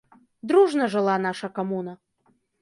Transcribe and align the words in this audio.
Дружна 0.51 0.87
жыла 0.93 1.15
наша 1.27 1.47
камуна. 1.59 1.93